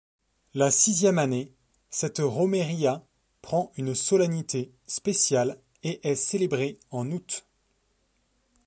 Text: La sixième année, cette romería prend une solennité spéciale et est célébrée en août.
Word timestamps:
La 0.55 0.71
sixième 0.71 1.19
année, 1.19 1.53
cette 1.91 2.17
romería 2.17 3.05
prend 3.43 3.71
une 3.75 3.93
solennité 3.93 4.71
spéciale 4.87 5.61
et 5.83 5.99
est 6.09 6.15
célébrée 6.15 6.79
en 6.89 7.11
août. 7.11 7.45